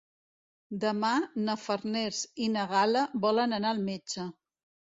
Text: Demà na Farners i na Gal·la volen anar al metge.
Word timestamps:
Demà 0.83 1.11
na 1.49 1.55
Farners 1.65 2.23
i 2.47 2.49
na 2.57 2.65
Gal·la 2.75 3.07
volen 3.27 3.55
anar 3.59 3.75
al 3.77 3.87
metge. 3.93 4.27